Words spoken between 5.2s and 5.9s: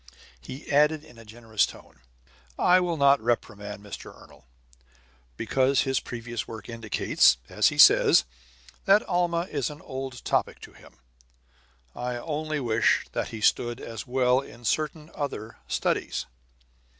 because